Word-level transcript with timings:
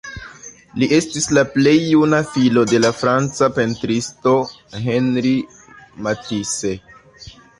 Li 0.83 0.87
estis 0.95 1.27
la 1.37 1.41
plej 1.57 1.73
juna 1.81 2.21
filo 2.29 2.63
de 2.71 2.79
la 2.85 2.91
franca 3.01 3.51
pentristo 3.59 4.33
Henri 4.87 5.35
Matisse. 6.07 6.75